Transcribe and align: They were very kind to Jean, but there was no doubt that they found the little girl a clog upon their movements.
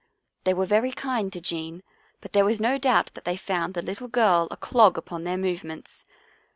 They 0.45 0.55
were 0.55 0.65
very 0.65 0.91
kind 0.91 1.31
to 1.31 1.39
Jean, 1.39 1.83
but 2.21 2.33
there 2.33 2.43
was 2.43 2.59
no 2.59 2.79
doubt 2.79 3.13
that 3.13 3.23
they 3.23 3.37
found 3.37 3.75
the 3.75 3.83
little 3.83 4.07
girl 4.07 4.47
a 4.49 4.57
clog 4.57 4.97
upon 4.97 5.25
their 5.25 5.37
movements. 5.37 6.05